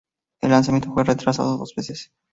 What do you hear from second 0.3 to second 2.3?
El lanzamiento fue retrasado dos veces.